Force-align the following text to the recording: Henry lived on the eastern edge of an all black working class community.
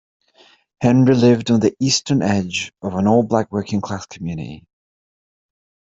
Henry 0.81 1.13
lived 1.13 1.51
on 1.51 1.59
the 1.59 1.75
eastern 1.79 2.23
edge 2.23 2.73
of 2.81 2.95
an 2.95 3.05
all 3.07 3.21
black 3.21 3.51
working 3.51 3.81
class 3.81 4.03
community. 4.07 4.65